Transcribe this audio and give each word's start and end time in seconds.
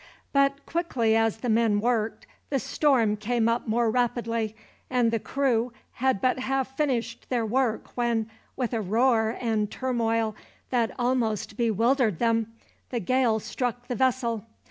But 0.33 0.65
quickly 0.65 1.15
as 1.15 1.37
the 1.37 1.49
men 1.49 1.79
worked, 1.79 2.25
the 2.49 2.57
storm 2.57 3.15
came 3.17 3.47
up 3.47 3.67
more 3.67 3.91
rapidly, 3.91 4.55
and 4.89 5.11
the 5.11 5.19
crew 5.19 5.73
had 5.91 6.19
but 6.19 6.39
half 6.39 6.75
finished 6.75 7.29
their 7.29 7.45
work 7.45 7.91
when, 7.95 8.27
with 8.55 8.73
a 8.73 8.81
roar 8.81 9.37
and 9.39 9.69
turmoil 9.69 10.35
that 10.71 10.91
almost 10.97 11.55
bewildered 11.55 12.17
them, 12.17 12.51
the 12.89 12.99
gale 12.99 13.39
struck 13.39 13.87
the 13.89 13.95
vessel. 13.95 14.47